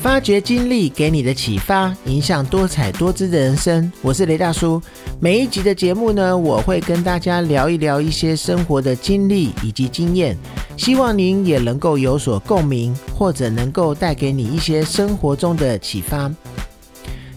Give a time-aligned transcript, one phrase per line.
[0.00, 3.90] 发掘经历给你的启发，影响多彩多姿的人生。
[4.00, 4.80] 我是雷大叔。
[5.18, 10.38] 每一集的节目呢，我会跟大家聊一聊一些生活的经历以及经验，
[10.76, 16.32] 希望您也能够有所共鸣，或者能够带给你一些生活中的启发。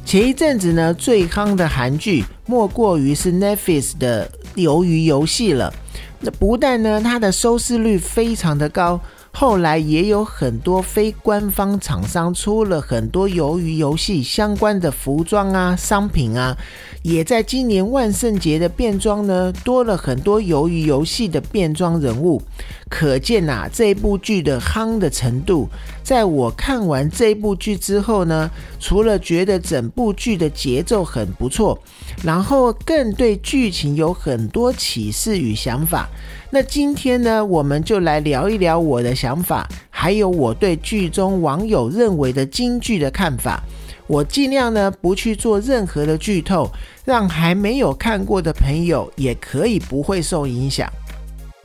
[0.05, 4.30] 前一阵子呢，最夯的韩剧莫过于是 Netflix 的
[4.63, 5.73] 《鱿鱼游戏》了。
[6.19, 9.02] 那不但呢，它的收视率非常的高。
[9.34, 16.55] 后来也有很多非官方厂商出了很多鱿鱼游戏相关的服装啊、商品啊，
[17.03, 22.41] 也在今年万圣节的变装呢，多了很多鱿鱼游戏的变装人物。
[22.89, 25.67] 可见呐，这部剧的夯的程度。
[26.03, 28.49] 在我看完这部剧之后呢，
[28.80, 31.80] 除了觉得整部剧的节奏很不错，
[32.23, 36.08] 然后更对剧情有很多启示与想法。
[36.52, 43.63] 那今天呢，我们就来聊一聊我的想法，还有我对剧中网友认为的京剧的看法。
[44.07, 46.69] 我尽量呢不去做任何的剧透，
[47.05, 50.91] 让还没有看过的朋友也可以不会受影响。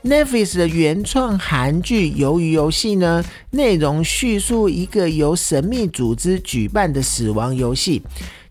[0.05, 8.01] Netflix 的原创韩剧《鱿鱼游戏》呢，内容叙述一个由神秘组织举办的死亡游戏。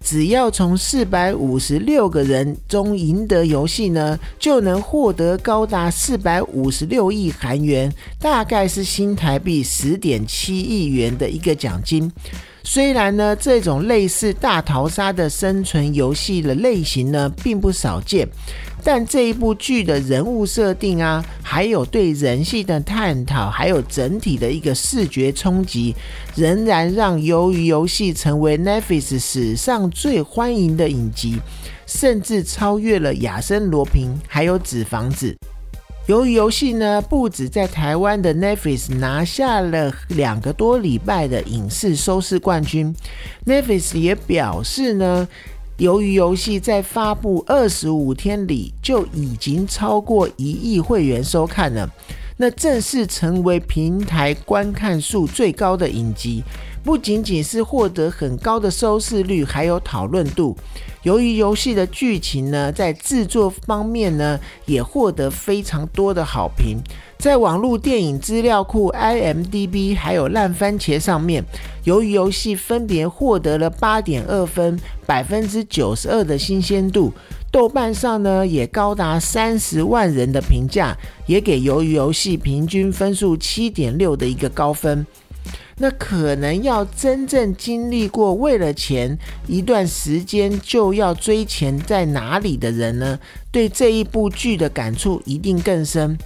[0.04, 12.12] 只要从四百五十六个人中赢得游戏呢，就能获得高达四百五十六亿韩元，大概是新台币十点七亿元的一个奖金。
[12.68, 18.28] 虽然呢，这种类似大逃杀的生存游戏的类型呢，并不少见。
[18.84, 25.96] 但这一部剧的人物设定啊，还有对人性的探讨，还有整体的一个视觉冲击，
[26.36, 31.38] 仍然让《鱿鱼游戏》成为 Netflix 史上最欢迎的影集，
[31.86, 35.28] 甚至超越了《亚森罗平》还有《纸房子》。
[36.08, 42.96] 《由于游戏》呢，不止在台湾的 Netflix 拿下了两个多礼拜的影视收视冠军
[43.46, 45.28] ，Netflix 也表示呢。
[45.78, 51.86] 由于游戏在发布二十五天里就已经超过一亿会员收看了，
[52.38, 56.44] 那正式成为平台观看数最高的影集。
[56.84, 60.56] 不仅仅是获得很高的收视率，还有讨论度。
[61.02, 66.78] 由于游戏的剧情呢，在制作方面呢，也获得非常多的好评。
[67.18, 71.44] 在网络电影资料库 IMDB 还有烂番茄上面，
[71.86, 77.12] 由于游戏分别获得了八点二分、百分之九十二的新鲜度。
[77.56, 80.94] 豆瓣上呢，也高达三十万人的评价，
[81.26, 85.08] 也给鱿鱼游戏平均分数七点六的一个高分。
[85.78, 89.18] 那可能要真正经历过为了钱
[89.48, 93.18] 一段时间就要追钱在哪里的人呢？
[93.54, 96.18] 对这一部剧的感触一定更深。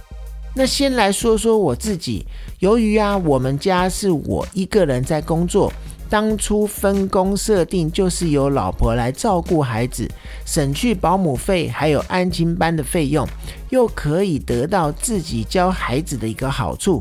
[0.56, 2.26] 那先来说说我自己，
[2.58, 5.72] 由于啊，我们家是我一个人在工作。
[6.10, 10.10] 当初分工设定就是由老婆来照顾孩子，
[10.44, 13.24] 省去保姆费还有安亲班的费用，
[13.68, 17.00] 又可以得到自己教孩子的一个好处。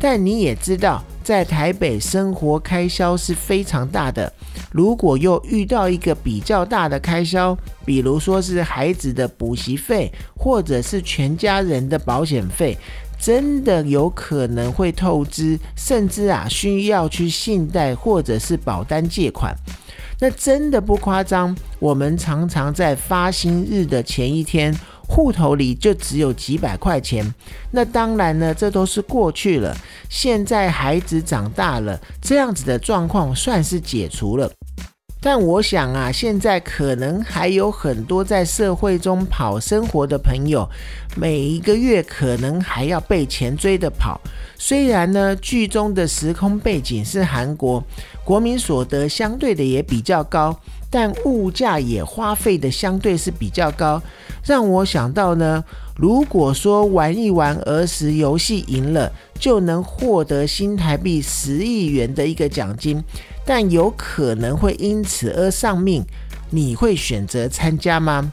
[0.00, 4.32] 但你也知道，在台北生活开销是非常大的，
[4.72, 12.76] 如果又遇到一个比较大的开销，比如说是孩子的补习费，或者是全家人的保险费。
[13.18, 19.54] 真的有可能会透支，甚至啊需要去信贷或者是保单借款，
[20.20, 21.54] 那真的不夸张。
[21.78, 24.74] 我们常常在发薪日的前一天，
[25.08, 27.34] 户头里就只有几百块钱。
[27.72, 29.76] 那当然呢，这都是过去了。
[30.08, 34.50] 现在孩子长大了，这样子的状况算是解除了。
[35.20, 40.68] 但我想啊，现在可能还有很多在社会中跑生活的朋友，
[41.16, 44.20] 每一个月可能还要被钱追着跑。
[44.56, 47.82] 虽然呢，剧中的时空背景是韩国，
[48.24, 50.56] 国民所得相对的也比较高，
[50.88, 54.00] 但物价也花费的相对是比较高，
[54.44, 55.64] 让我想到呢。
[55.96, 63.02] 如果说玩一玩儿时游戏赢了，就能获得新台币十亿元的一个奖金，
[63.48, 66.04] 但有可能会因此而丧命，
[66.50, 68.30] 你会选择参加吗？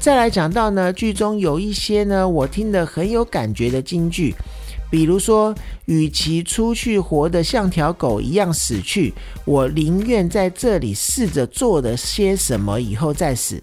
[0.00, 4.34] 再来讲到呢，剧中有一些呢，我听得很有感觉的金句，
[4.90, 5.54] 比如说，
[5.84, 9.14] 与其出去活得像条狗一样死去，
[9.44, 13.62] 我宁愿在这里试着做了些什么，以后再死。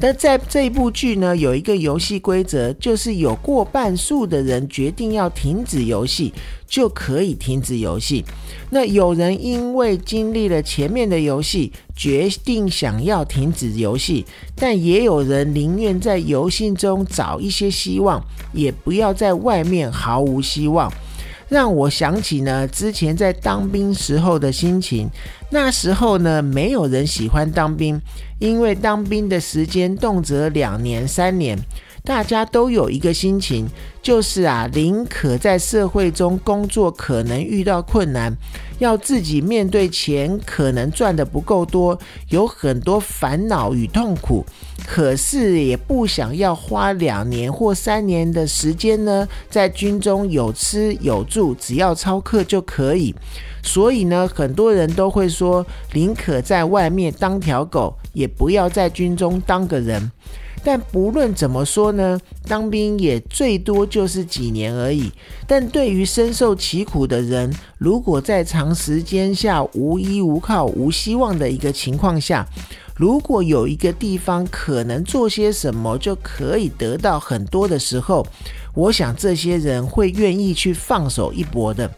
[0.00, 6.32] 但在这一部剧呢，有一个游戏规则，就是有过半数的人决定要停止游戏，
[6.66, 8.24] 就可以停止游戏。
[8.70, 14.24] 那有人因为经历了前面的游戏，决定想要停止游戏，
[14.56, 18.24] 但也有人宁愿在游戏中找一些希望，
[18.54, 20.90] 也不要在外面毫无希望。
[21.48, 25.10] 让我想起呢之前在当兵时候的心情。
[25.50, 28.00] 那时候呢，没有人喜欢当兵，
[28.38, 31.58] 因为当兵的时间动辄两年、三年。
[32.02, 33.68] 大家都有一个心情，
[34.02, 38.34] 就是啊，宁可在社会中工作，可能遇到困难，
[38.78, 41.98] 要自己面对钱，可能赚的不够多，
[42.30, 44.44] 有很多烦恼与痛苦，
[44.86, 53.14] 可是也不想要花两年或三年的时间呢，在军中有吃有住，只要操课就可以。
[53.62, 60.10] 所以呢，很多人都会说，宁可在外面当条狗，也不要在军中当个人。
[60.62, 65.10] 但不论怎么说呢，当兵也最多就是几年而已。
[65.46, 72.46] 但对于深受其苦的人，如果在长时间下无依无靠、无希望的一个情况下，
[72.94, 78.26] 如果有一个地方可能做些什么就可以得到很多的时候，
[78.74, 81.90] 我想这些人会愿意去放手一搏的。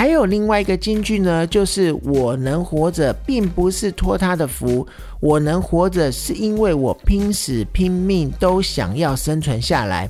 [0.00, 4.88] 还有另外一个金句呢，就是我能活着，并不是托他的福，
[5.20, 10.08] 我能活着是因为我拼死拼命都想要生存下来。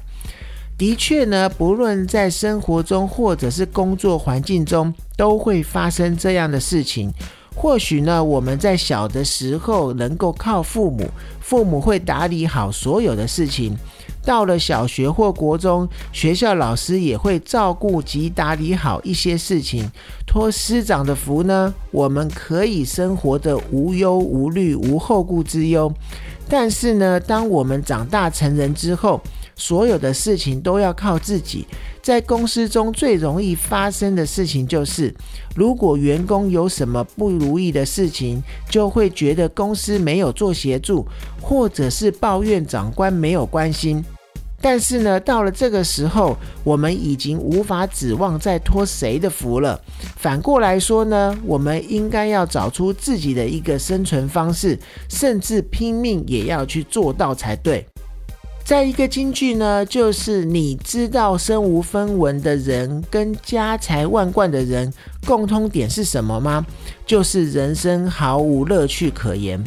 [0.78, 7.12] 的确呢，不论在生活中或者是工作环境中，都会发生这样的事情。
[7.60, 11.06] 或许呢，我们在小的时候能够靠父母，
[11.42, 13.76] 父母会打理好所有的事情。
[14.24, 19.86] 到了小学或国中，学校老师也会照顾及打理好一些事情。
[20.26, 25.92] 托师长的福呢，我们可以生活的无忧无虑、无后顾之忧。
[26.48, 29.20] 但是呢，当我们长大成人之后，
[29.60, 31.66] 所有的事情都要靠自己。
[32.02, 35.14] 在公司中最容易发生的事情就是，
[35.54, 41.06] 如果员工有什么不如意的事情，就会觉得公司没有做协助，
[41.42, 44.02] 或者是抱怨长官没有关心。
[44.62, 49.78] 但是呢，到了这个时候，我们已经无法指望再托谁的福了。
[50.16, 54.78] 反过来说呢，我们应该要找出自己的一个生存方式，
[55.08, 57.86] 甚至拼命也要去做到才对。
[58.64, 64.92] 再一个金句呢，就是你知道身无分文的人跟家财万贯的人
[65.26, 66.64] 共通点是什么吗？
[67.04, 69.62] 就是人生毫无乐趣可言。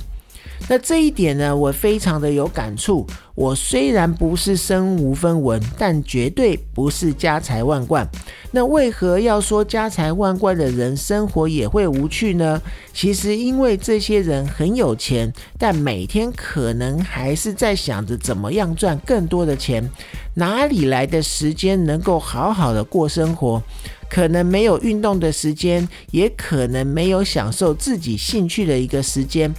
[0.69, 3.05] 那这一点呢，我非常的有感触。
[3.35, 8.07] 我虽然不是身无分文，但绝对不是家财万贯。
[8.51, 12.61] 那为何要说家财万贯的人生活也会无趣呢？
[12.93, 19.87] 其实因为这些人很有钱，但每天可能还是在想着怎么样赚更多的钱，
[20.35, 23.61] 哪里来的时间能够好好的过生活？
[24.09, 29.51] 可能没有运动的时间，也可能没有享受自己兴趣的一个时间。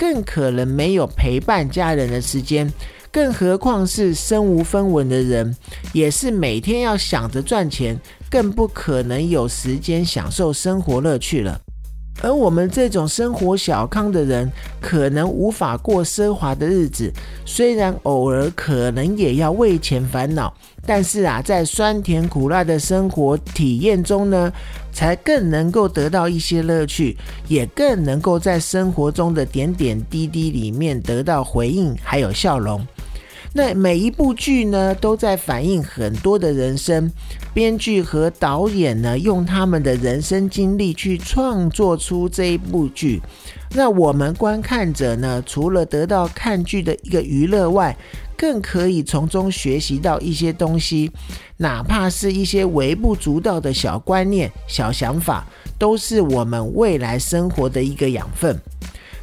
[0.00, 2.72] 更可能没有陪伴家人的时间，
[3.12, 5.54] 更何况是身无分文的人，
[5.92, 8.00] 也是每天要想着赚钱，
[8.30, 11.60] 更不可能有时间享受生活乐趣了。
[12.22, 14.50] 而我们这种生活小康的人，
[14.80, 17.10] 可能无法过奢华的日子，
[17.46, 20.52] 虽然偶尔可能也要为钱烦恼，
[20.84, 24.52] 但是啊，在酸甜苦辣的生活体验中呢，
[24.92, 27.16] 才更能够得到一些乐趣，
[27.48, 32.86] 也更能够在生活中的点点滴滴里面得到回应，还有笑容。
[33.52, 37.10] 那每一部剧呢，都在反映很多的人生。
[37.52, 43.20] 编剧和导演呢，用他们的人生经历去创作出这一部剧。
[43.72, 47.96] 那我们观看者呢，除了得到看剧的一个娱乐外，
[48.36, 51.10] 更可以从中学习到一些东西，
[51.56, 55.44] 哪怕是一些微不足道的小观念、小想法，
[55.76, 58.56] 都是我们未来生活的一个养分。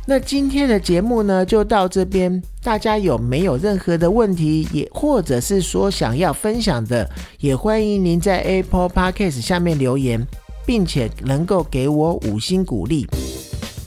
[0.10, 2.42] 那今天的节目呢，就到这边。
[2.64, 7.10] 大家有没有任何的问题，也或者是说想要分享的，
[7.40, 10.26] 也欢迎您在 Apple Podcast 下面留言，
[10.66, 13.06] 并且能够给我五星鼓励。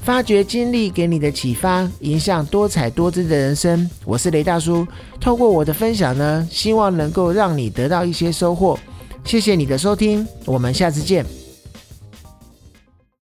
[0.02, 3.88] 发掘经历给你的启发，影响多彩多姿的人生。
[4.04, 4.86] 我是雷大叔，
[5.18, 8.78] 透过我的分享呢，希望能够让你得到一些收获。
[9.24, 11.39] 谢谢你的收听，我们下次见。